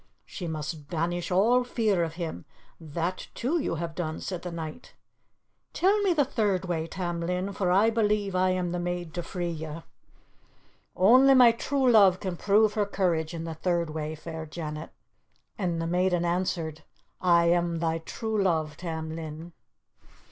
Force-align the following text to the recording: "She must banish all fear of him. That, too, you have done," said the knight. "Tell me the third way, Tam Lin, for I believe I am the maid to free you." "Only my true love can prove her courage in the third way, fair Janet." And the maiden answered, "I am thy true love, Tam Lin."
"She 0.25 0.47
must 0.47 0.87
banish 0.89 1.29
all 1.29 1.63
fear 1.63 2.03
of 2.03 2.15
him. 2.15 2.45
That, 2.79 3.27
too, 3.35 3.59
you 3.59 3.75
have 3.75 3.93
done," 3.93 4.19
said 4.19 4.41
the 4.41 4.51
knight. 4.51 4.95
"Tell 5.73 6.01
me 6.01 6.11
the 6.11 6.25
third 6.25 6.65
way, 6.65 6.87
Tam 6.87 7.19
Lin, 7.21 7.53
for 7.53 7.69
I 7.69 7.91
believe 7.91 8.35
I 8.35 8.49
am 8.49 8.71
the 8.71 8.79
maid 8.79 9.13
to 9.13 9.21
free 9.21 9.51
you." 9.51 9.83
"Only 10.95 11.35
my 11.35 11.51
true 11.51 11.87
love 11.87 12.19
can 12.19 12.35
prove 12.35 12.73
her 12.73 12.87
courage 12.87 13.35
in 13.35 13.43
the 13.43 13.53
third 13.53 13.91
way, 13.91 14.15
fair 14.15 14.47
Janet." 14.47 14.89
And 15.55 15.79
the 15.79 15.85
maiden 15.85 16.25
answered, 16.25 16.81
"I 17.21 17.45
am 17.51 17.77
thy 17.77 17.99
true 17.99 18.41
love, 18.41 18.77
Tam 18.77 19.15
Lin." 19.15 19.53